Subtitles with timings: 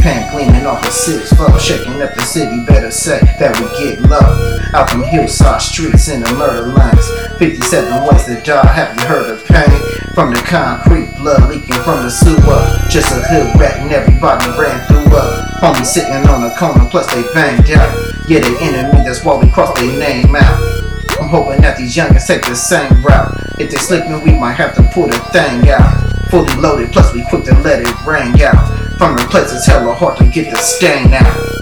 [0.00, 2.64] pan gleaming off a six four, shaking up the city.
[2.64, 4.58] Better say that we get low.
[4.74, 7.06] Out them hillside streets in the murder lines.
[7.38, 8.66] 57 ways to die.
[8.66, 9.70] Have you heard of pain?
[10.14, 12.60] From the concrete, blood leaking from the sewer.
[12.90, 15.46] Just a hood rat and everybody ran through up.
[15.62, 17.92] Homie sitting on the corner, plus they banged out.
[18.28, 20.58] Yeah, they enemy, that's why we cross their name out.
[21.20, 23.34] I'm hoping that these youngins take the same route.
[23.58, 26.30] If they slippin', we might have to pull the thing out.
[26.30, 28.87] Fully loaded, plus we quick to let it ring out.
[28.98, 31.57] From the place it's hella hard to get the stain out.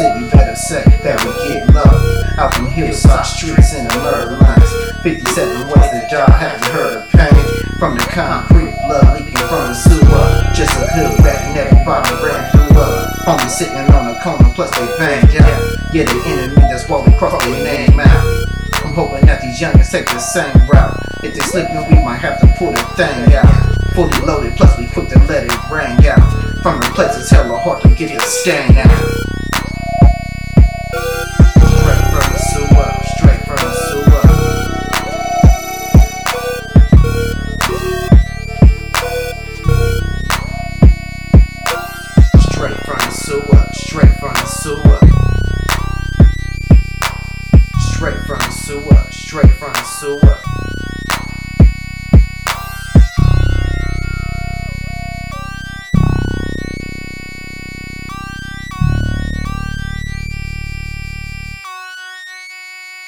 [0.00, 0.24] City.
[0.32, 1.92] Better say that we get low.
[2.40, 4.72] Out them hillside streets in the murder lines.
[5.04, 7.44] 57 ways that y'all haven't heard of pain?
[7.76, 10.24] From the concrete, blood leaking from the sewer.
[10.56, 13.12] Just a hood rat and everybody ran through up.
[13.28, 15.60] Homie sitting on the corner, plus they banged out.
[15.92, 18.24] Yeah, they enemy, that's why we cross their name out.
[18.84, 20.96] I'm hoping that these youngins take the same route.
[21.22, 23.52] If they slippin', we might have to pull the thing out.
[23.92, 26.24] Fully loaded, plus we quick to let it ring out.
[26.62, 29.19] From the place it's hella hard to get the stain out.